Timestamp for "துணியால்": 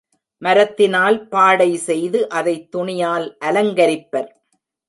2.71-3.37